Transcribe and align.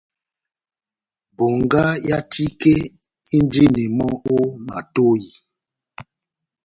Bongá 1.35 1.83
yá 2.07 2.17
tike 2.31 2.73
indini 3.37 3.83
mɔ́ 3.97 4.11
ó 4.33 4.37
matohi. 4.65 5.27